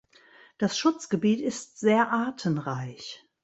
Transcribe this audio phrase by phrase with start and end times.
[0.57, 3.23] Das Schutzgebiet ist sehr artenreich.